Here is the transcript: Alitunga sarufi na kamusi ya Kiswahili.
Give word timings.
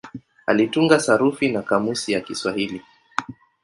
Alitunga 0.47 0.99
sarufi 0.99 1.49
na 1.51 1.61
kamusi 1.61 2.11
ya 2.11 2.21
Kiswahili. 2.21 2.81